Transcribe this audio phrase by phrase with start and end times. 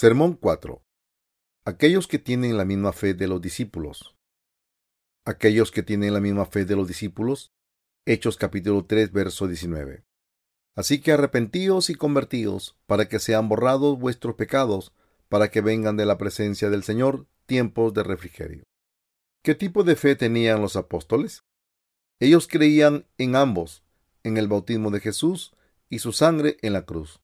[0.00, 0.82] Sermón 4.
[1.66, 4.16] Aquellos que tienen la misma fe de los discípulos.
[5.26, 7.52] Aquellos que tienen la misma fe de los discípulos.
[8.06, 10.06] Hechos capítulo 3, verso 19.
[10.74, 14.94] Así que arrepentíos y convertíos para que sean borrados vuestros pecados,
[15.28, 18.62] para que vengan de la presencia del Señor tiempos de refrigerio.
[19.44, 21.42] ¿Qué tipo de fe tenían los apóstoles?
[22.20, 23.84] Ellos creían en ambos,
[24.22, 25.54] en el bautismo de Jesús
[25.90, 27.20] y su sangre en la cruz.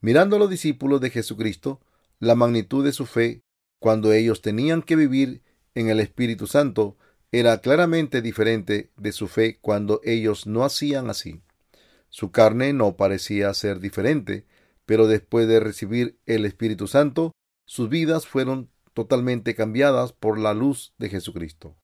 [0.00, 1.80] Mirando a los discípulos de Jesucristo,
[2.20, 3.42] la magnitud de su fe,
[3.80, 5.42] cuando ellos tenían que vivir
[5.74, 6.96] en el Espíritu Santo,
[7.32, 11.42] era claramente diferente de su fe cuando ellos no hacían así.
[12.08, 14.46] Su carne no parecía ser diferente,
[14.86, 17.32] pero después de recibir el Espíritu Santo,
[17.66, 21.76] sus vidas fueron totalmente cambiadas por la luz de Jesucristo.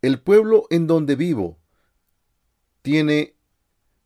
[0.00, 1.58] El pueblo en donde vivo
[2.82, 3.36] tiene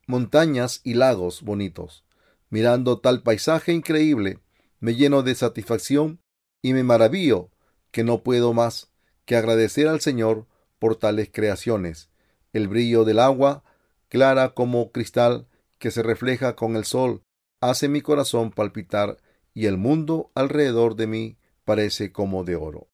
[0.06, 2.04] montañas y lagos bonitos.
[2.50, 4.40] Mirando tal paisaje increíble,
[4.80, 6.20] me lleno de satisfacción
[6.62, 7.50] y me maravillo
[7.90, 8.90] que no puedo más
[9.24, 10.46] que agradecer al Señor
[10.78, 12.10] por tales creaciones.
[12.52, 13.64] El brillo del agua,
[14.08, 17.22] clara como cristal que se refleja con el sol,
[17.60, 19.18] hace mi corazón palpitar
[19.52, 22.88] y el mundo alrededor de mí parece como de oro.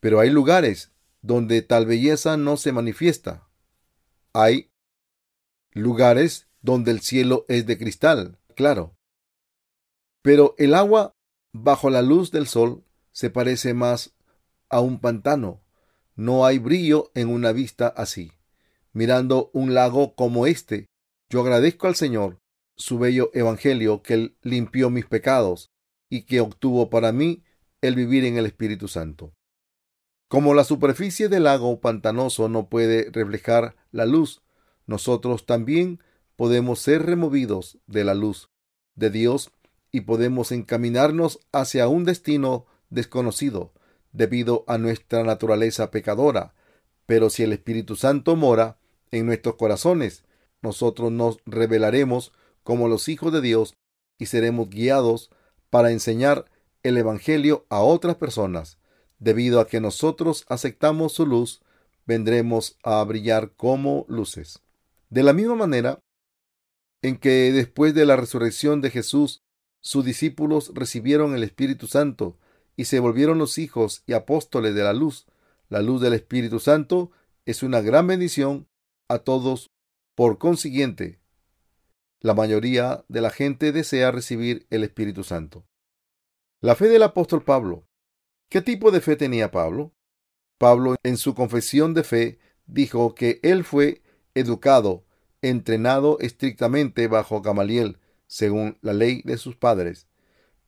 [0.00, 3.48] Pero hay lugares donde tal belleza no se manifiesta.
[4.32, 4.70] Hay
[5.72, 8.94] lugares donde el cielo es de cristal, claro.
[10.22, 11.12] Pero el agua
[11.52, 14.14] bajo la luz del sol se parece más
[14.68, 15.62] a un pantano.
[16.14, 18.32] No hay brillo en una vista así.
[18.92, 20.86] Mirando un lago como este,
[21.30, 22.38] yo agradezco al Señor
[22.76, 25.70] su bello evangelio que limpió mis pecados
[26.08, 27.44] y que obtuvo para mí
[27.80, 29.32] el vivir en el Espíritu Santo.
[30.28, 34.42] Como la superficie del lago pantanoso no puede reflejar la luz,
[34.86, 36.00] nosotros también
[36.40, 38.48] podemos ser removidos de la luz
[38.94, 39.50] de Dios
[39.92, 43.74] y podemos encaminarnos hacia un destino desconocido
[44.12, 46.54] debido a nuestra naturaleza pecadora.
[47.04, 48.78] Pero si el Espíritu Santo mora
[49.10, 50.24] en nuestros corazones,
[50.62, 53.74] nosotros nos revelaremos como los hijos de Dios
[54.16, 55.28] y seremos guiados
[55.68, 56.46] para enseñar
[56.82, 58.78] el Evangelio a otras personas.
[59.18, 61.60] Debido a que nosotros aceptamos su luz,
[62.06, 64.62] vendremos a brillar como luces.
[65.10, 66.00] De la misma manera,
[67.02, 69.42] en que después de la resurrección de Jesús,
[69.80, 72.38] sus discípulos recibieron el Espíritu Santo
[72.76, 75.26] y se volvieron los hijos y apóstoles de la luz.
[75.68, 77.10] La luz del Espíritu Santo
[77.46, 78.68] es una gran bendición
[79.08, 79.70] a todos.
[80.14, 81.20] Por consiguiente,
[82.20, 85.64] la mayoría de la gente desea recibir el Espíritu Santo.
[86.60, 87.86] La fe del apóstol Pablo.
[88.50, 89.94] ¿Qué tipo de fe tenía Pablo?
[90.58, 94.02] Pablo en su confesión de fe dijo que él fue
[94.34, 95.06] educado
[95.42, 100.06] entrenado estrictamente bajo Gamaliel, según la ley de sus padres.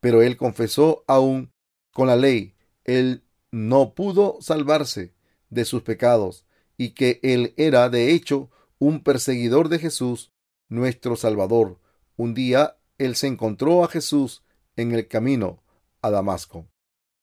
[0.01, 1.53] Pero él confesó aún
[1.93, 5.15] con la ley, él no pudo salvarse
[5.51, 6.47] de sus pecados
[6.77, 10.33] y que él era de hecho un perseguidor de Jesús,
[10.69, 11.79] nuestro Salvador.
[12.17, 14.43] Un día él se encontró a Jesús
[14.77, 15.63] en el camino
[16.01, 16.67] a Damasco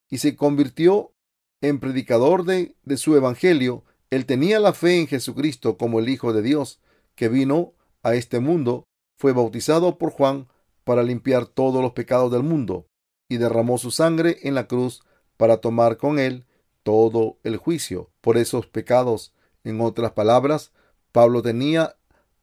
[0.10, 1.14] y se convirtió
[1.62, 3.84] en predicador de, de su evangelio.
[4.10, 6.80] Él tenía la fe en Jesucristo como el Hijo de Dios
[7.20, 8.86] que vino a este mundo,
[9.18, 10.48] fue bautizado por Juan
[10.86, 12.88] para limpiar todos los pecados del mundo,
[13.28, 15.04] y derramó su sangre en la cruz
[15.36, 16.46] para tomar con él
[16.82, 19.34] todo el juicio por esos pecados.
[19.66, 20.72] En otras palabras,
[21.12, 21.98] Pablo tenía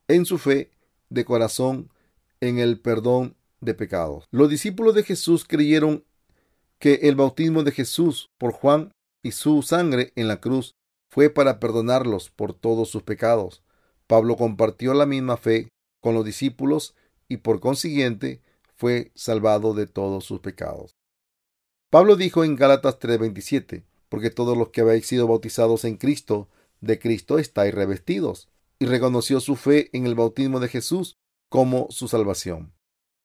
[0.09, 0.72] en su fe
[1.08, 1.91] de corazón
[2.43, 4.26] en el perdón de pecados.
[4.31, 6.04] Los discípulos de Jesús creyeron
[6.78, 10.75] que el bautismo de Jesús por Juan y su sangre en la cruz
[11.08, 13.62] fue para perdonarlos por todos sus pecados.
[14.06, 15.69] Pablo compartió la misma fe
[16.00, 16.94] con los discípulos
[17.28, 18.41] y por consiguiente
[18.77, 20.94] fue salvado de todos sus pecados.
[21.91, 26.49] Pablo dijo en Gálatas 3:27, porque todos los que habéis sido bautizados en Cristo,
[26.81, 28.49] de Cristo estáis revestidos,
[28.79, 31.17] y reconoció su fe en el bautismo de Jesús
[31.49, 32.75] como su salvación.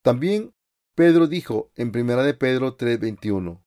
[0.01, 0.53] También
[0.95, 3.61] Pedro dijo en 1 de Pedro 3:21,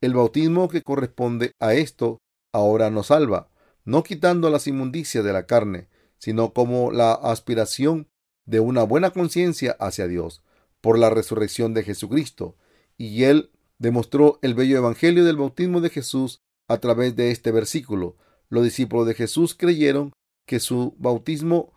[0.00, 2.18] el bautismo que corresponde a esto
[2.52, 3.48] ahora nos salva,
[3.84, 5.88] no quitando las inmundicias de la carne,
[6.22, 8.06] sino como la aspiración
[8.46, 10.40] de una buena conciencia hacia Dios
[10.80, 12.54] por la resurrección de Jesucristo.
[12.96, 16.38] Y él demostró el bello evangelio del bautismo de Jesús
[16.68, 18.16] a través de este versículo.
[18.50, 20.12] Los discípulos de Jesús creyeron
[20.46, 21.72] que su bautismo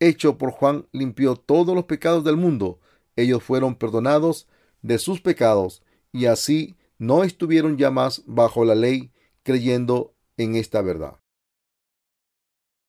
[0.00, 2.80] hecho por Juan limpió todos los pecados del mundo.
[3.14, 4.48] Ellos fueron perdonados
[4.82, 9.12] de sus pecados y así no estuvieron ya más bajo la ley
[9.44, 11.20] creyendo en esta verdad.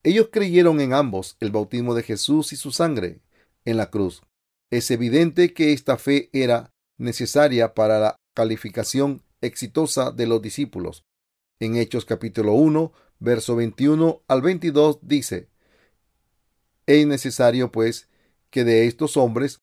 [0.06, 3.22] Ellos creyeron en ambos, el bautismo de Jesús y su sangre
[3.66, 4.22] en la cruz.
[4.70, 11.04] Es evidente que esta fe era necesaria para la calificación exitosa de los discípulos.
[11.60, 15.50] En Hechos capítulo 1, verso 21 al 22 dice,
[16.86, 18.08] Es necesario, pues,
[18.52, 19.62] que de estos hombres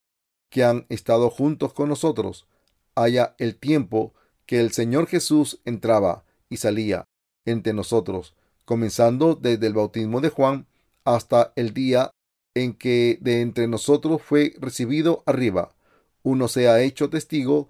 [0.51, 2.49] que han estado juntos con nosotros
[2.97, 4.13] haya el tiempo
[4.47, 7.05] que el Señor Jesús entraba y salía
[7.45, 8.35] entre nosotros,
[8.73, 10.67] comenzando desde el bautismo de Juan
[11.05, 12.11] hasta el día
[12.55, 15.75] en que de entre nosotros fue recibido arriba.
[16.23, 17.69] Uno se ha hecho testigo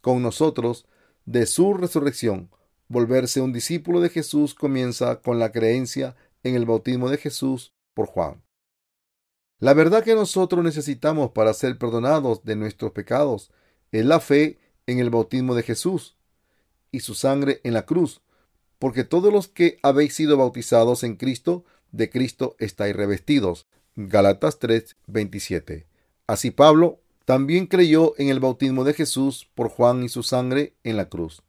[0.00, 0.86] con nosotros
[1.24, 2.50] de su resurrección.
[2.88, 8.06] Volverse un discípulo de Jesús comienza con la creencia en el bautismo de Jesús por
[8.06, 8.42] Juan.
[9.60, 13.52] La verdad que nosotros necesitamos para ser perdonados de nuestros pecados
[13.92, 14.58] es la fe
[14.88, 16.16] en el bautismo de Jesús
[16.90, 18.20] y su sangre en la cruz,
[18.80, 23.66] porque todos los que habéis sido bautizados en Cristo, de Cristo estáis revestidos.
[23.94, 25.86] Galatas 3, 27.
[26.26, 30.96] Así Pablo también creyó en el bautismo de Jesús por Juan y su sangre en
[30.96, 31.42] la cruz.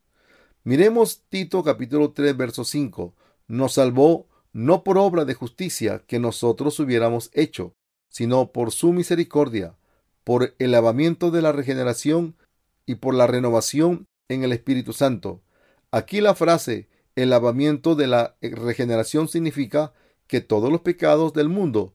[0.65, 3.13] Miremos Tito capítulo 3, verso 5.
[3.47, 7.73] Nos salvó no por obra de justicia que nosotros hubiéramos hecho,
[8.09, 9.77] sino por su misericordia,
[10.25, 12.35] por el lavamiento de la regeneración
[12.85, 15.41] y por la renovación en el Espíritu Santo.
[15.91, 19.93] Aquí la frase el lavamiento de la regeneración significa
[20.27, 21.93] que todos los pecados del mundo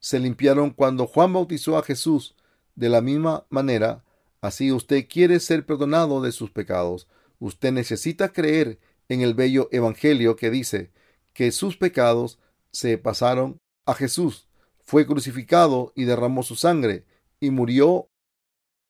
[0.00, 2.36] se limpiaron cuando Juan bautizó a Jesús.
[2.74, 4.04] De la misma manera,
[4.42, 7.08] así usted quiere ser perdonado de sus pecados.
[7.38, 8.78] Usted necesita creer
[9.08, 10.92] en el bello Evangelio que dice
[11.32, 12.38] que sus pecados
[12.70, 14.48] se pasaron a Jesús.
[14.78, 17.04] Fue crucificado y derramó su sangre
[17.40, 18.08] y murió.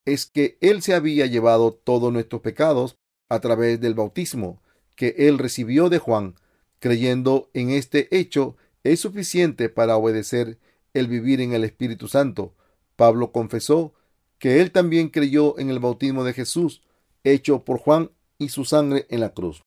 [0.05, 2.97] Es que Él se había llevado todos nuestros pecados
[3.29, 4.61] a través del bautismo
[4.97, 6.35] que Él recibió de Juan.
[6.81, 10.59] Creyendo en este hecho es suficiente para obedecer
[10.95, 12.55] el vivir en el Espíritu Santo.
[12.97, 13.95] Pablo confesó
[14.39, 16.83] que él también creyó en el bautismo de Jesús,
[17.25, 19.63] hecho por Juan y su sangre en la cruz.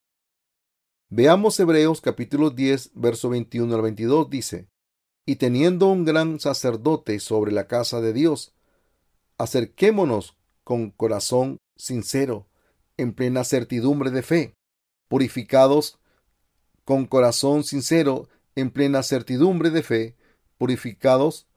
[1.10, 4.68] Veamos Hebreos capítulo 10, verso 21 al 22 dice,
[5.26, 8.54] Y teniendo un gran sacerdote sobre la casa de Dios,
[9.38, 12.48] acerquémonos con corazón sincero,
[12.98, 14.54] en plena certidumbre de fe,
[15.09, 16.00] purificados
[16.85, 20.15] con corazón sincero, en plena certidumbre de fe,
[20.57, 21.47] purificados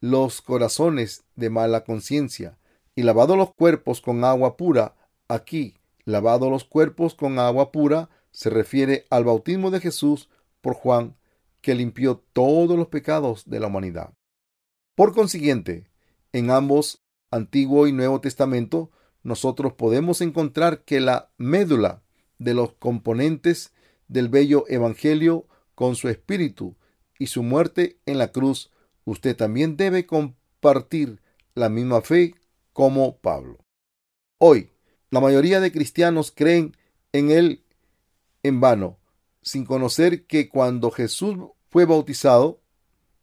[0.00, 2.58] los corazones de mala conciencia,
[2.94, 4.96] y lavados los cuerpos con agua pura.
[5.28, 10.28] Aquí, lavado los cuerpos con agua pura, se refiere al bautismo de Jesús
[10.60, 11.16] por Juan,
[11.60, 14.12] que limpió todos los pecados de la humanidad.
[14.94, 15.86] Por consiguiente,
[16.32, 18.90] en ambos Antiguo y Nuevo Testamento,
[19.22, 22.02] nosotros podemos encontrar que la médula
[22.42, 23.72] de los componentes
[24.08, 26.76] del bello Evangelio con su espíritu
[27.18, 28.70] y su muerte en la cruz,
[29.04, 31.20] usted también debe compartir
[31.54, 32.34] la misma fe
[32.72, 33.58] como Pablo.
[34.38, 34.70] Hoy,
[35.10, 36.76] la mayoría de cristianos creen
[37.12, 37.64] en él
[38.42, 38.98] en vano,
[39.42, 41.36] sin conocer que cuando Jesús
[41.68, 42.60] fue bautizado,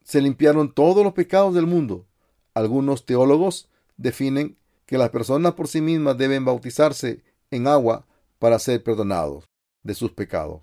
[0.04, 2.08] se limpiaron todos los pecados del mundo.
[2.54, 8.08] Algunos teólogos definen que las personas por sí mismas deben bautizarse en agua
[8.40, 9.46] para ser perdonados
[9.84, 10.62] de sus pecados.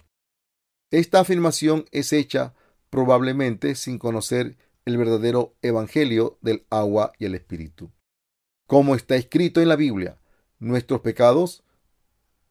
[0.90, 2.54] Esta afirmación es hecha
[2.90, 7.90] probablemente sin conocer el verdadero evangelio del agua y el espíritu.
[8.66, 10.18] Como está escrito en la Biblia,
[10.58, 11.64] nuestros pecados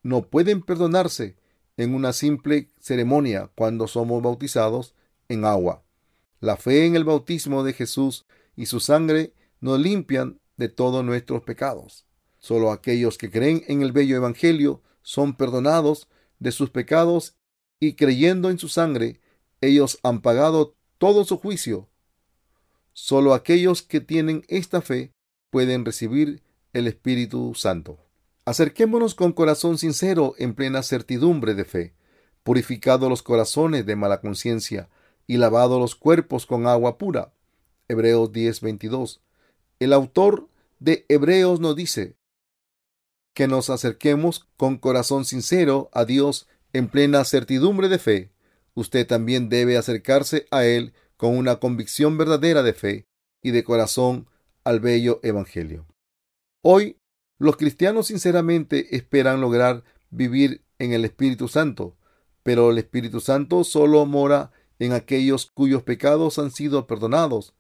[0.03, 1.36] no pueden perdonarse
[1.77, 4.96] en una simple ceremonia cuando somos bautizados
[5.27, 5.84] en agua.
[6.39, 11.41] La fe en el bautismo de Jesús y su sangre nos limpian de todos nuestros
[11.44, 12.05] pecados.
[12.38, 16.10] Solo aquellos que creen en el bello evangelio son perdonados
[16.40, 17.36] de sus pecados
[17.80, 19.22] y creyendo en su sangre,
[19.62, 21.88] ellos han pagado todo su juicio.
[22.92, 25.14] Solo aquellos que tienen esta fe
[25.52, 26.42] pueden recibir
[26.74, 28.00] el Espíritu Santo.
[28.46, 31.94] Acerquémonos con corazón sincero en plena certidumbre de fe,
[32.44, 34.90] purificado los corazones de mala conciencia
[35.28, 37.32] y lavado los cuerpos con agua pura.
[37.88, 39.22] Hebreos 10:22.
[39.80, 42.16] El autor de Hebreos nos dice,
[43.36, 48.32] que nos acerquemos con corazón sincero a Dios en plena certidumbre de fe.
[48.74, 53.08] Usted también debe acercarse a Él con una convicción verdadera de fe
[53.44, 54.27] y de corazón
[54.63, 55.86] al bello Evangelio.
[56.63, 56.98] Hoy,
[57.38, 61.98] los cristianos sinceramente esperan lograr vivir en el Espíritu Santo,
[62.42, 67.54] pero el Espíritu Santo solo mora en aquellos cuyos pecados han sido perdonados.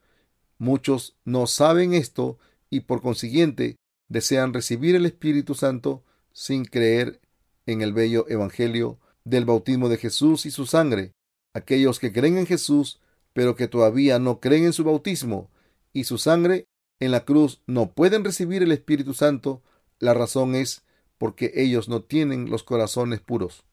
[0.57, 2.39] Muchos no saben esto
[2.69, 3.75] y por consiguiente
[4.07, 7.21] desean recibir el Espíritu Santo sin creer
[7.65, 11.13] en el bello Evangelio del bautismo de Jesús y su sangre.
[11.53, 12.99] Aquellos que creen en Jesús,
[13.33, 15.49] pero que todavía no creen en su bautismo
[15.93, 16.67] y su sangre
[16.99, 19.61] en la cruz, no pueden recibir el Espíritu Santo
[19.99, 20.83] La razón es
[21.17, 23.63] porque ellos no tienen los corazones puros.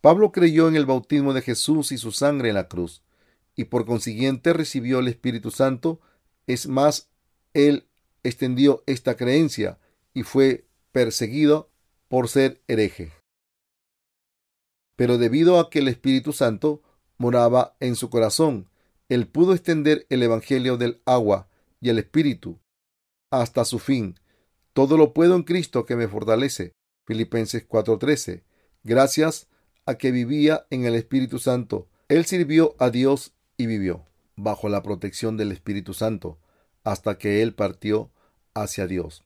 [0.00, 3.02] Pablo creyó en el bautismo de Jesús y su sangre en la cruz,
[3.56, 6.00] y por consiguiente recibió el Espíritu Santo.
[6.46, 7.08] Es más,
[7.54, 7.87] él
[8.28, 9.78] extendió esta creencia
[10.14, 11.70] y fue perseguido
[12.08, 13.12] por ser hereje.
[14.96, 16.82] Pero debido a que el Espíritu Santo
[17.18, 18.68] moraba en su corazón,
[19.08, 21.48] él pudo extender el Evangelio del agua
[21.80, 22.58] y el Espíritu
[23.30, 24.18] hasta su fin.
[24.72, 26.72] Todo lo puedo en Cristo que me fortalece.
[27.06, 28.42] Filipenses 4:13.
[28.84, 29.48] Gracias
[29.86, 34.04] a que vivía en el Espíritu Santo, él sirvió a Dios y vivió
[34.36, 36.38] bajo la protección del Espíritu Santo
[36.84, 38.10] hasta que él partió
[38.62, 39.24] hacia Dios.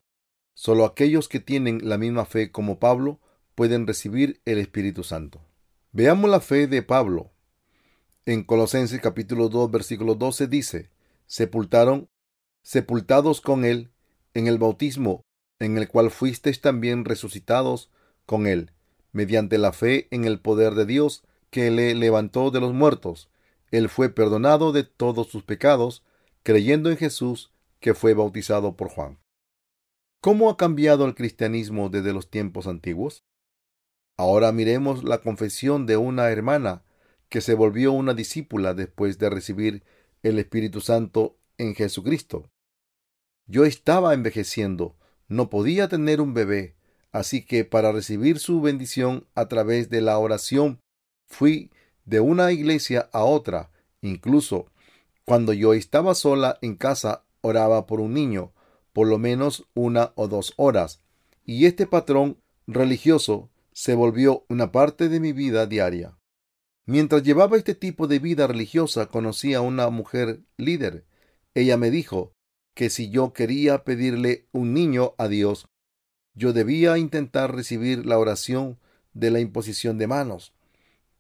[0.55, 3.21] Solo aquellos que tienen la misma fe como Pablo
[3.55, 5.41] pueden recibir el Espíritu Santo.
[5.93, 7.33] Veamos la fe de Pablo.
[8.25, 10.91] En Colosenses capítulo 2 versículo 12 dice,
[11.27, 12.09] sepultaron,
[12.63, 13.91] sepultados con él
[14.35, 15.23] en el bautismo,
[15.59, 17.91] en el cual fuisteis también resucitados
[18.27, 18.73] con él,
[19.13, 23.31] mediante la fe en el poder de Dios que le levantó de los muertos.
[23.71, 26.03] Él fue perdonado de todos sus pecados,
[26.43, 29.19] creyendo en Jesús, que fue bautizado por Juan.
[30.23, 33.25] ¿Cómo ha cambiado el cristianismo desde los tiempos antiguos?
[34.17, 36.85] Ahora miremos la confesión de una hermana
[37.29, 39.83] que se volvió una discípula después de recibir
[40.23, 42.49] el Espíritu Santo en Jesucristo.
[43.49, 44.95] Yo estaba envejeciendo,
[45.27, 46.77] no podía tener un bebé,
[47.11, 50.79] así que para recibir su bendición a través de la oración
[51.27, 51.73] fui
[52.05, 54.71] de una iglesia a otra, incluso
[55.25, 58.53] cuando yo estaba sola en casa oraba por un niño,
[58.93, 61.01] por lo menos una o dos horas,
[61.45, 66.17] y este patrón religioso se volvió una parte de mi vida diaria.
[66.85, 71.05] Mientras llevaba este tipo de vida religiosa conocí a una mujer líder.
[71.55, 72.33] Ella me dijo
[72.75, 75.69] que si yo quería pedirle un niño a Dios,
[76.35, 78.79] yo debía intentar recibir la oración
[79.13, 80.55] de la imposición de manos.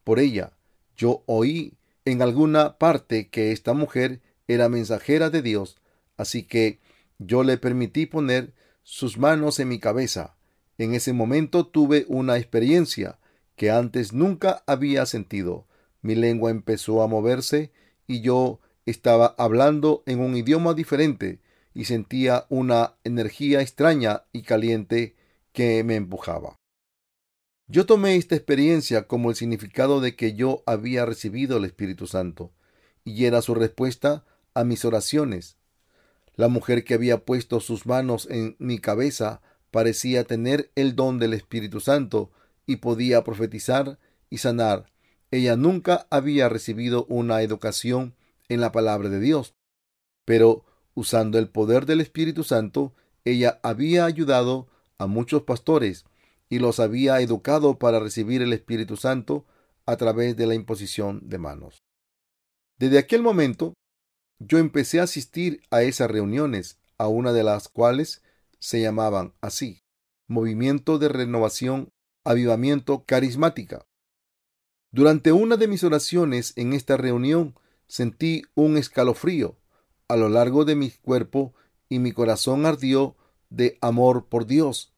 [0.04, 0.56] Por ella,
[0.96, 1.74] yo oí
[2.04, 5.76] en alguna parte que esta mujer era mensajera de Dios,
[6.16, 6.80] así que
[7.26, 10.36] yo le permití poner sus manos en mi cabeza.
[10.78, 13.18] En ese momento tuve una experiencia
[13.56, 15.66] que antes nunca había sentido.
[16.00, 17.72] Mi lengua empezó a moverse
[18.06, 21.40] y yo estaba hablando en un idioma diferente
[21.74, 25.16] y sentía una energía extraña y caliente
[25.52, 26.56] que me empujaba.
[27.68, 32.52] Yo tomé esta experiencia como el significado de que yo había recibido el Espíritu Santo,
[33.04, 34.24] y era su respuesta
[34.54, 35.56] a mis oraciones.
[36.34, 41.34] La mujer que había puesto sus manos en mi cabeza parecía tener el don del
[41.34, 42.30] Espíritu Santo
[42.66, 43.98] y podía profetizar
[44.30, 44.86] y sanar.
[45.30, 48.14] Ella nunca había recibido una educación
[48.48, 49.54] en la palabra de Dios,
[50.24, 56.04] pero usando el poder del Espíritu Santo, ella había ayudado a muchos pastores
[56.48, 59.46] y los había educado para recibir el Espíritu Santo
[59.86, 61.78] a través de la imposición de manos.
[62.78, 63.74] Desde aquel momento,
[64.46, 68.22] yo empecé a asistir a esas reuniones, a una de las cuales
[68.58, 69.82] se llamaban así,
[70.26, 71.90] Movimiento de Renovación,
[72.24, 73.86] Avivamiento Carismática.
[74.90, 77.54] Durante una de mis oraciones en esta reunión
[77.86, 79.56] sentí un escalofrío
[80.08, 81.54] a lo largo de mi cuerpo
[81.88, 83.16] y mi corazón ardió
[83.50, 84.92] de amor por Dios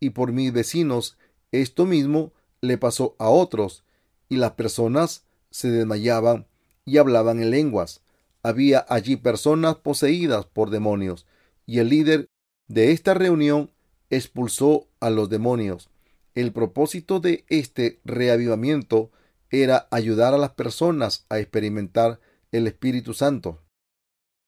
[0.00, 1.18] y por mis vecinos.
[1.52, 3.84] Esto mismo le pasó a otros
[4.28, 6.46] y las personas se desmayaban
[6.84, 8.02] y hablaban en lenguas
[8.42, 11.26] había allí personas poseídas por demonios,
[11.66, 12.28] y el líder
[12.66, 13.70] de esta reunión
[14.10, 15.90] expulsó a los demonios.
[16.34, 19.10] El propósito de este reavivamiento
[19.50, 22.20] era ayudar a las personas a experimentar
[22.52, 23.60] el Espíritu Santo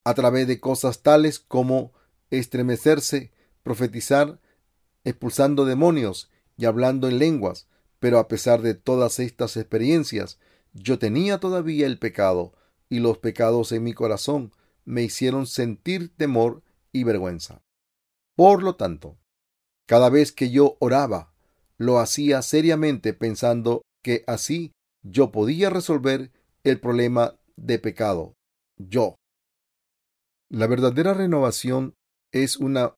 [0.04, 1.92] a través de cosas tales como
[2.30, 3.32] estremecerse,
[3.62, 4.40] profetizar,
[5.04, 7.68] expulsando demonios y hablando en lenguas.
[7.98, 10.38] Pero a pesar de todas estas experiencias,
[10.72, 12.54] yo tenía todavía el pecado
[12.90, 14.52] y los pecados en mi corazón
[14.84, 17.62] me hicieron sentir temor y vergüenza.
[18.36, 19.18] Por lo tanto,
[19.86, 21.32] cada vez que yo oraba,
[21.78, 26.32] lo hacía seriamente pensando que así yo podía resolver
[26.64, 28.34] el problema de pecado.
[28.76, 29.16] Yo.
[30.50, 31.94] La verdadera renovación
[32.32, 32.94] es una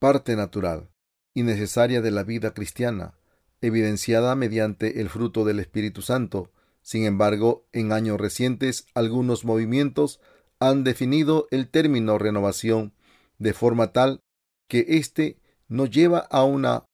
[0.00, 0.90] parte natural
[1.34, 3.18] y necesaria de la vida cristiana,
[3.60, 6.50] evidenciada mediante el fruto del Espíritu Santo
[6.84, 10.20] sin embargo, en años recientes algunos movimientos
[10.60, 12.92] han definido el término renovación
[13.38, 14.20] de forma tal
[14.68, 16.84] que éste no lleva a una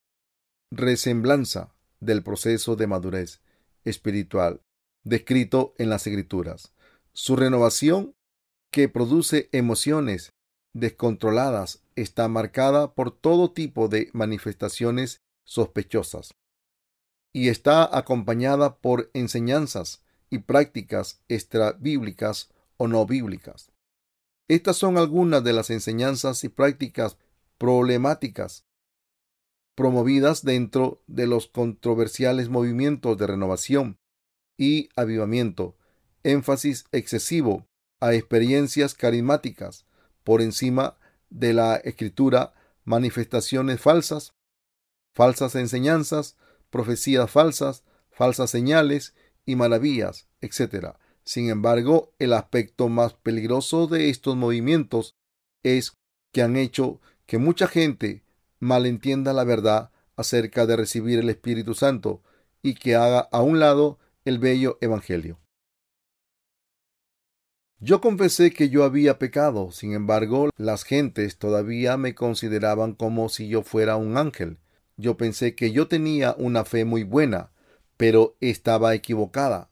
[0.70, 3.40] resemblanza del proceso de madurez
[3.85, 4.61] espiritual
[5.02, 6.73] descrito en las escrituras.
[7.12, 8.14] Su renovación,
[8.73, 10.30] que produce emociones
[10.73, 16.35] descontroladas, está marcada por todo tipo de manifestaciones sospechosas
[17.32, 23.70] y está acompañada por enseñanzas y prácticas extrabíblicas o no bíblicas.
[24.49, 27.16] Estas son algunas de las enseñanzas y prácticas
[27.58, 28.64] problemáticas
[29.76, 33.99] promovidas dentro de los controversiales movimientos de renovación
[34.58, 35.76] y avivamiento,
[36.22, 37.66] énfasis excesivo
[38.00, 39.87] a experiencias carismáticas
[40.25, 40.99] por encima
[41.30, 42.52] de la escritura,
[42.84, 44.34] manifestaciones falsas,
[45.14, 46.37] falsas enseñanzas,
[46.70, 50.94] profecías falsas, falsas señales y maravillas, etc.
[51.24, 55.14] Sin embargo, el aspecto más peligroso de estos movimientos
[55.62, 55.94] es
[56.32, 58.22] que han hecho que mucha gente
[58.58, 62.22] malentienda la verdad acerca de recibir el Espíritu Santo
[62.62, 65.38] y que haga a un lado el bello Evangelio.
[67.82, 73.48] Yo confesé que yo había pecado, sin embargo, las gentes todavía me consideraban como si
[73.48, 74.58] yo fuera un ángel.
[75.00, 77.52] Yo pensé que yo tenía una fe muy buena,
[77.97, 79.71] pero estaba equivocada.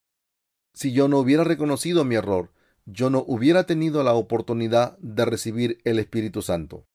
[0.73, 2.50] Si yo no hubiera reconocido mi error,
[2.87, 6.87] yo no hubiera tenido la oportunidad de recibir el Espíritu Santo.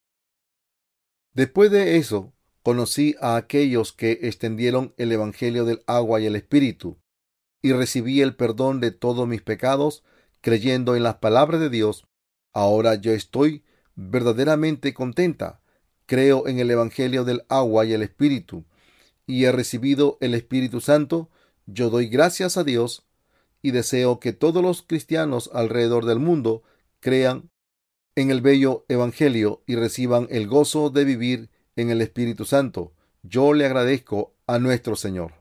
[1.34, 6.98] Después de eso, conocí a aquellos que extendieron el Evangelio del agua y el Espíritu,
[7.62, 10.04] y recibí el perdón de todos mis pecados
[10.42, 12.08] creyendo en las palabras de Dios,
[12.52, 13.64] ahora yo estoy
[13.96, 15.63] verdaderamente contenta.
[16.06, 18.66] Creo en el Evangelio del agua y el Espíritu,
[19.26, 21.30] y he recibido el Espíritu Santo.
[21.66, 23.06] Yo doy gracias a Dios
[23.62, 26.64] y deseo que todos los cristianos alrededor del mundo
[27.00, 27.50] crean
[28.16, 32.94] en el bello Evangelio y reciban el gozo de vivir en el Espíritu Santo.
[33.24, 35.34] Yo le agradezco a nuestro Señor.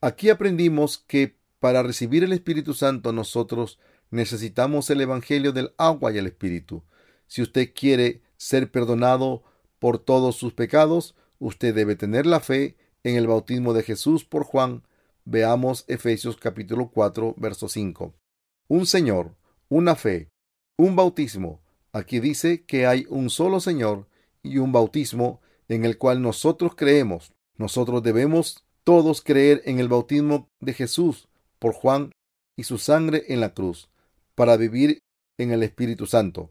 [0.00, 3.78] Aquí aprendimos que para recibir el Espíritu Santo nosotros
[4.10, 6.82] necesitamos el Evangelio del agua y el Espíritu.
[7.26, 9.42] Si usted quiere ser perdonado
[9.78, 14.44] por todos sus pecados, usted debe tener la fe en el bautismo de Jesús por
[14.44, 14.82] Juan.
[15.24, 18.14] Veamos Efesios capítulo 4, verso 5.
[18.68, 19.36] Un Señor,
[19.68, 20.28] una fe,
[20.76, 21.60] un bautismo.
[21.92, 24.06] Aquí dice que hay un solo Señor
[24.42, 27.32] y un bautismo en el cual nosotros creemos.
[27.56, 32.12] Nosotros debemos todos creer en el bautismo de Jesús por Juan
[32.56, 33.90] y su sangre en la cruz
[34.34, 35.00] para vivir
[35.38, 36.50] en el Espíritu Santo.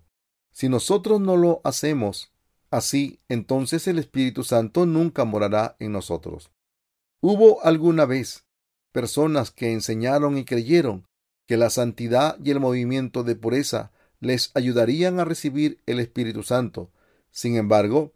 [0.51, 2.31] Si nosotros no lo hacemos
[2.71, 6.51] así, entonces el Espíritu Santo nunca morará en nosotros.
[7.21, 8.45] Hubo alguna vez
[8.91, 11.07] personas que enseñaron y creyeron
[11.47, 16.91] que la santidad y el movimiento de pureza les ayudarían a recibir el Espíritu Santo.
[17.31, 18.13] Sin embargo,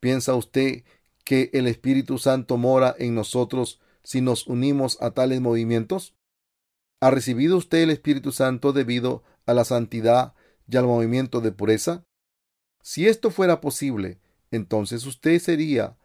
[0.00, 0.84] ¿piensa usted
[1.24, 6.14] que el Espíritu Santo mora en nosotros si nos unimos a tales movimientos?
[7.00, 10.34] ¿Ha recibido usted el Espíritu Santo debido a la santidad
[10.66, 12.04] y al movimiento de pureza?
[12.90, 14.18] Si esto fuera posible,
[14.50, 15.98] entonces usted sería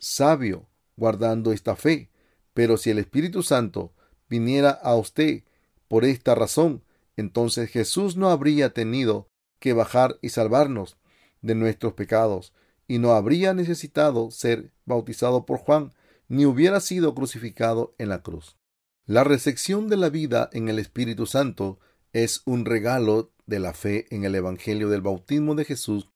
[0.00, 2.10] sabio guardando esta fe.
[2.52, 3.94] Pero si el Espíritu Santo
[4.28, 5.44] viniera a usted
[5.86, 6.82] por esta razón,
[7.16, 9.28] entonces Jesús no habría tenido
[9.60, 10.96] que bajar y salvarnos
[11.42, 12.52] de nuestros pecados,
[12.88, 15.92] y no habría necesitado ser bautizado por Juan,
[16.26, 18.56] ni hubiera sido crucificado en la cruz.
[19.04, 21.78] La recepción de la vida en el Espíritu Santo
[22.12, 26.08] es un regalo de la fe en el Evangelio del bautismo de Jesús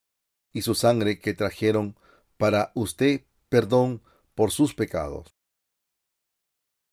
[0.52, 1.96] y su sangre que trajeron
[2.36, 4.02] para usted perdón
[4.34, 5.34] por sus pecados.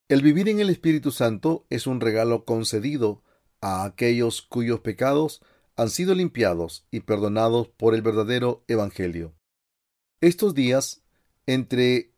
[0.09, 3.23] El vivir en el Espíritu Santo es un regalo concedido
[3.61, 5.41] a aquellos cuyos pecados
[5.75, 9.35] han sido limpiados y perdonados por el verdadero Evangelio.
[10.21, 11.03] Estos días,
[11.45, 12.11] entre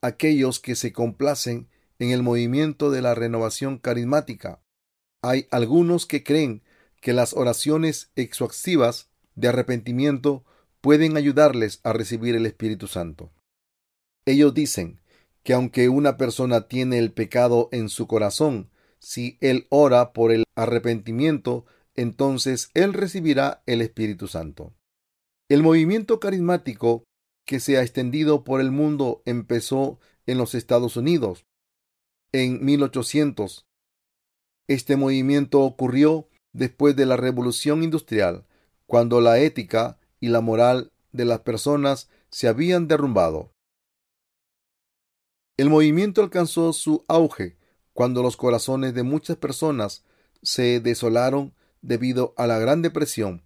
[0.00, 1.68] aquellos que se complacen
[1.98, 4.62] en el movimiento de la renovación carismática.
[5.22, 6.62] Hay algunos que creen
[7.00, 10.44] que las oraciones exhaustivas de arrepentimiento
[10.84, 13.32] pueden ayudarles a recibir el Espíritu Santo.
[14.26, 15.00] Ellos dicen
[15.42, 20.44] que aunque una persona tiene el pecado en su corazón, si él ora por el
[20.54, 24.74] arrepentimiento, entonces él recibirá el Espíritu Santo.
[25.48, 27.04] El movimiento carismático
[27.46, 31.46] que se ha extendido por el mundo empezó en los Estados Unidos
[32.30, 33.64] en 1800.
[34.68, 38.44] Este movimiento ocurrió después de la Revolución Industrial,
[38.86, 43.52] cuando la ética y la moral de las personas se habían derrumbado.
[45.58, 47.58] El movimiento alcanzó su auge
[47.92, 50.04] cuando los corazones de muchas personas
[50.42, 53.44] se desolaron debido a la Gran Depresión.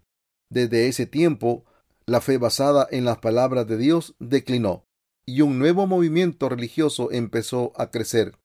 [0.50, 1.64] Desde ese tiempo,
[2.06, 4.86] la fe basada en las palabras de Dios declinó
[5.26, 8.38] y un nuevo movimiento religioso empezó a crecer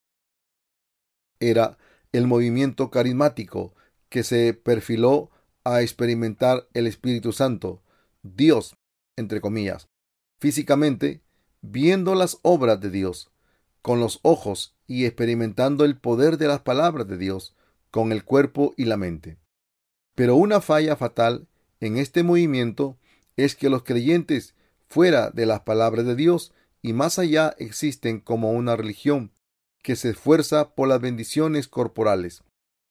[1.49, 1.77] era
[2.11, 3.75] el movimiento carismático
[4.09, 5.31] que se perfiló
[5.63, 7.82] a experimentar el Espíritu Santo.
[8.23, 8.75] Dios
[9.15, 9.89] entre comillas,
[10.39, 11.21] físicamente,
[11.61, 13.31] viendo las obras de Dios
[13.81, 17.55] con los ojos y experimentando el poder de las palabras de Dios
[17.91, 19.37] con el cuerpo y la mente.
[20.15, 21.47] Pero una falla fatal
[21.79, 22.97] en este movimiento
[23.35, 24.55] es que los creyentes
[24.87, 29.31] fuera de las palabras de Dios y más allá existen como una religión
[29.81, 32.43] que se esfuerza por las bendiciones corporales.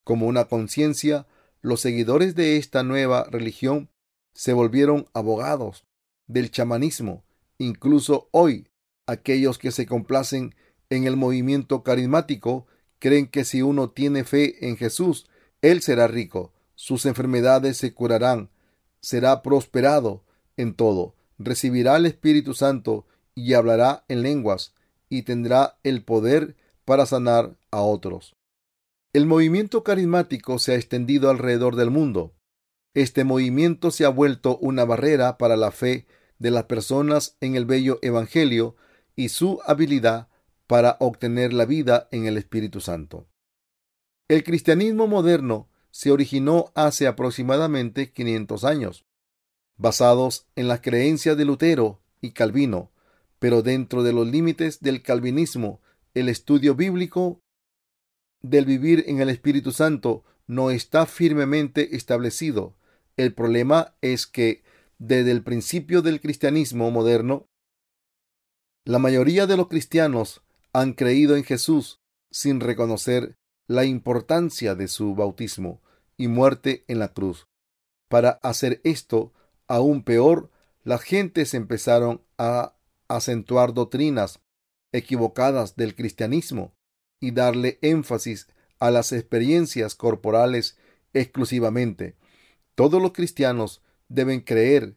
[0.04, 1.26] Como una conciencia,
[1.62, 3.88] los seguidores de esta nueva religión
[4.34, 5.84] se volvieron abogados
[6.26, 7.24] del chamanismo.
[7.58, 8.68] Incluso hoy,
[9.06, 10.54] aquellos que se complacen
[10.90, 12.66] en el movimiento carismático
[12.98, 15.28] creen que si uno tiene fe en Jesús,
[15.60, 18.50] Él será rico, sus enfermedades se curarán,
[19.00, 20.24] será prosperado
[20.56, 24.74] en todo, recibirá el Espíritu Santo y hablará en lenguas
[25.08, 28.34] y tendrá el poder para sanar a otros.
[29.12, 32.32] El movimiento carismático se ha extendido alrededor del mundo.
[32.94, 36.06] Este movimiento se ha vuelto una barrera para la fe
[36.38, 38.76] de las personas en el bello Evangelio
[39.16, 40.28] y su habilidad
[40.66, 43.26] para obtener la vida en el Espíritu Santo.
[44.28, 49.04] El cristianismo moderno se originó hace aproximadamente 500 años,
[49.76, 52.90] basados en las creencias de Lutero y Calvino,
[53.38, 55.80] pero dentro de los límites del calvinismo,
[56.14, 57.40] el estudio bíblico
[58.42, 62.74] del vivir en el Espíritu Santo no está firmemente establecido.
[63.16, 64.62] El problema es que
[64.98, 67.46] desde el principio del cristianismo moderno,
[68.84, 75.14] la mayoría de los cristianos han creído en Jesús sin reconocer la importancia de su
[75.14, 75.80] bautismo
[76.16, 77.46] y muerte en la cruz.
[78.08, 79.32] Para hacer esto
[79.66, 80.50] aún peor,
[80.84, 82.74] las gentes empezaron a
[83.08, 84.40] acentuar doctrinas
[84.92, 86.74] equivocadas del cristianismo
[87.20, 88.48] y darle énfasis
[88.78, 90.76] a las experiencias corporales
[91.12, 92.16] exclusivamente.
[92.74, 94.96] Todos los cristianos deben creer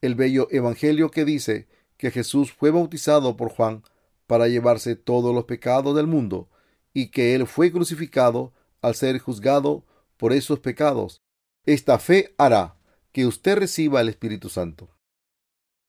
[0.00, 3.82] el bello evangelio que dice que Jesús fue bautizado por Juan
[4.26, 6.48] para llevarse todos los pecados del mundo
[6.92, 9.84] y que Él fue crucificado al ser juzgado
[10.16, 11.20] por esos pecados.
[11.64, 12.76] Esta fe hará
[13.12, 14.88] que usted reciba el Espíritu Santo.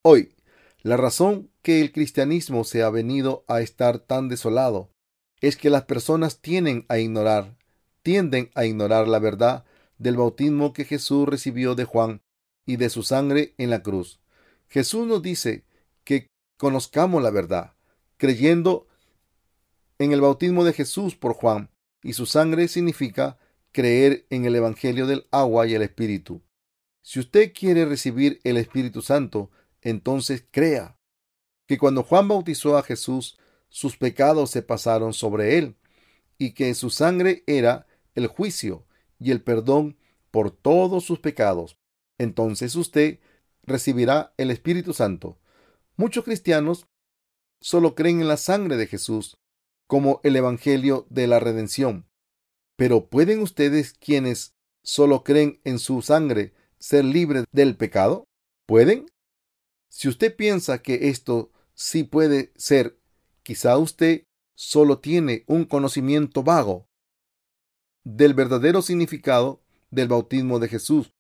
[0.04, 0.34] Hoy,
[0.82, 4.90] la razón que el cristianismo se ha venido a estar tan desolado
[5.42, 7.58] es que las personas tienden a ignorar,
[8.02, 9.66] tienden a ignorar la verdad
[9.98, 12.22] del bautismo que Jesús recibió de Juan
[12.66, 14.20] y de su sangre en la cruz.
[14.68, 15.64] Jesús nos dice
[16.04, 17.74] que conozcamos la verdad
[18.18, 18.88] creyendo
[20.00, 21.72] en el bautismo de Jesús por Juan
[22.04, 23.38] y su sangre significa
[23.72, 26.42] creer en el Evangelio del agua y el Espíritu.
[27.04, 29.50] Si usted quiere recibir el Espíritu Santo,
[29.82, 30.98] entonces crea
[31.68, 33.38] que cuando Juan bautizó a Jesús,
[33.70, 35.76] sus pecados se pasaron sobre él
[36.38, 38.87] y que su sangre era el juicio
[39.20, 39.98] y el perdón
[40.32, 41.78] por todos sus pecados.
[42.18, 43.20] Entonces usted
[43.64, 45.40] recibirá el Espíritu Santo.
[45.96, 46.86] Muchos cristianos
[47.60, 49.38] solo creen en la sangre de Jesús
[49.88, 52.08] como el Evangelio de la redención.
[52.76, 54.54] Pero ¿pueden ustedes quienes
[54.84, 58.26] solo creen en su sangre ser libres del pecado?
[58.66, 59.08] ¿Pueden?
[59.90, 63.00] Si usted piensa que esto sí puede ser,
[63.44, 64.26] quizá usted
[64.56, 66.87] solo tiene un conocimiento vago
[68.16, 71.12] del verdadero significado del bautismo de Jesús.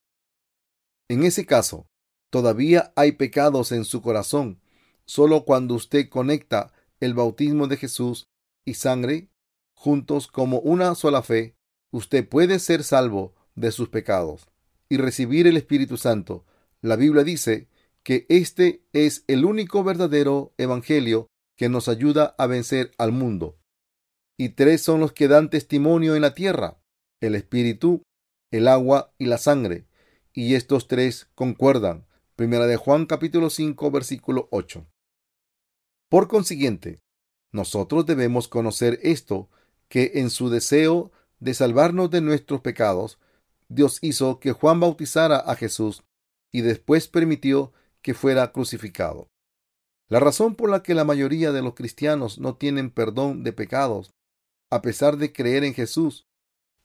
[1.10, 1.88] En ese caso,
[2.30, 4.60] todavía hay pecados en su corazón
[5.08, 8.28] Solo cuando usted conecta el bautismo de Jesús
[8.66, 9.30] y sangre
[9.74, 11.56] juntos como una sola fe,
[11.92, 14.48] usted puede ser salvo de sus pecados
[14.90, 16.46] y recibir el Espíritu Santo.
[16.82, 17.70] La Biblia dice
[18.04, 23.58] que este es el único verdadero evangelio que nos ayuda a vencer al mundo.
[24.40, 26.78] Y tres son los que dan testimonio en la tierra,
[27.22, 28.04] el Espíritu,
[28.52, 29.88] el agua y la sangre.
[30.32, 32.06] Y estos tres concuerdan.
[32.36, 34.86] Primera de Juan capítulo 5 versículo 8.
[36.10, 37.00] Por consiguiente,
[37.52, 39.50] nosotros debemos conocer esto,
[39.90, 43.18] que en su deseo de salvarnos de nuestros pecados,
[43.70, 46.04] Dios hizo que Juan bautizara a Jesús
[46.52, 47.74] y después permitió
[48.04, 49.28] que fuera crucificado.
[50.10, 54.14] La razón por la que la mayoría de los cristianos no tienen perdón de pecados,
[54.70, 56.28] a pesar de creer en Jesús,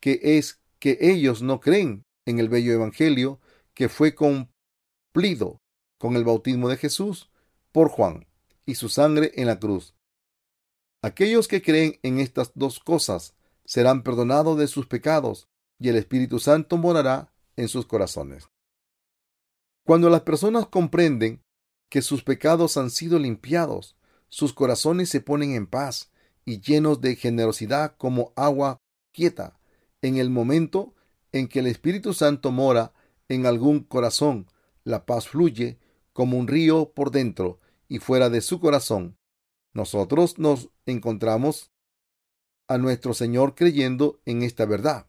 [0.00, 3.40] que es que ellos no creen en el bello Evangelio
[3.74, 5.60] que fue cumplido
[5.98, 7.30] con el bautismo de Jesús
[7.72, 8.26] por Juan
[8.66, 9.94] y su sangre en la cruz.
[11.02, 16.38] Aquellos que creen en estas dos cosas serán perdonados de sus pecados y el Espíritu
[16.38, 18.48] Santo morará en sus corazones.
[19.84, 21.42] Cuando las personas comprenden
[21.88, 23.96] que sus pecados han sido limpiados,
[24.28, 26.11] sus corazones se ponen en paz
[26.44, 28.78] y llenos de generosidad como agua
[29.12, 29.58] quieta.
[30.00, 30.94] En el momento
[31.32, 32.92] en que el Espíritu Santo mora
[33.28, 34.46] en algún corazón,
[34.84, 35.78] la paz fluye
[36.12, 39.16] como un río por dentro y fuera de su corazón.
[39.72, 41.70] Nosotros nos encontramos
[42.68, 45.06] a nuestro Señor creyendo en esta verdad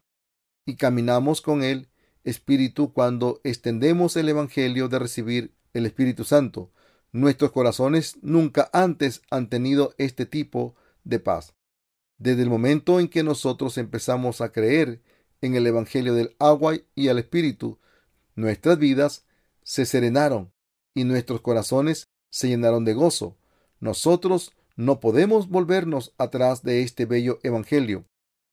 [0.66, 1.88] y caminamos con el
[2.24, 6.72] Espíritu cuando extendemos el Evangelio de recibir el Espíritu Santo.
[7.12, 11.54] Nuestros corazones nunca antes han tenido este tipo de paz.
[12.18, 15.02] Desde el momento en que nosotros empezamos a creer
[15.40, 17.78] en el Evangelio del agua y el Espíritu,
[18.34, 19.26] nuestras vidas
[19.62, 20.52] se serenaron
[20.94, 23.36] y nuestros corazones se llenaron de gozo.
[23.80, 28.06] Nosotros no podemos volvernos atrás de este bello Evangelio.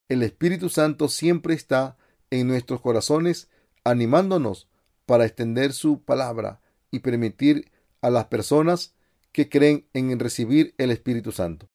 [0.09, 1.97] El Espíritu Santo siempre está
[2.29, 3.49] en nuestros corazones
[3.83, 4.67] animándonos
[5.05, 6.61] para extender su palabra
[6.91, 8.93] y permitir a las personas
[9.31, 11.70] que creen en recibir el Espíritu Santo.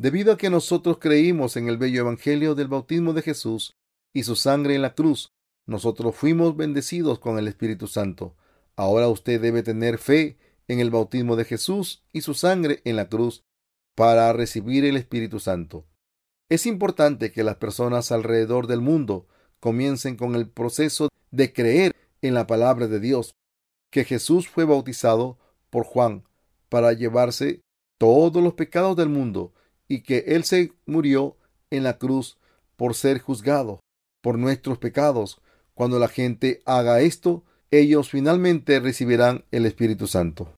[0.00, 3.76] Debido a que nosotros creímos en el bello Evangelio del bautismo de Jesús
[4.14, 5.34] y su sangre en la cruz,
[5.66, 8.34] nosotros fuimos bendecidos con el Espíritu Santo.
[8.76, 13.10] Ahora usted debe tener fe en el bautismo de Jesús y su sangre en la
[13.10, 13.42] cruz
[13.94, 15.84] para recibir el Espíritu Santo.
[16.48, 19.28] Es importante que las personas alrededor del mundo
[19.60, 23.34] comiencen con el proceso de creer en la palabra de Dios,
[23.90, 25.36] que Jesús fue bautizado
[25.68, 26.24] por Juan
[26.70, 27.60] para llevarse
[27.98, 29.52] todos los pecados del mundo
[29.90, 31.36] y que Él se murió
[31.70, 32.38] en la cruz
[32.76, 33.80] por ser juzgado
[34.22, 35.42] por nuestros pecados.
[35.74, 40.54] Cuando la gente haga esto, ellos finalmente recibirán el Espíritu Santo.